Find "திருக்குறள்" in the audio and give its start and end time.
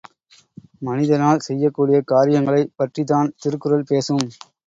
3.41-3.87